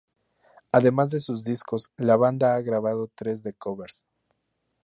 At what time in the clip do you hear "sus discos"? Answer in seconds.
1.19-1.91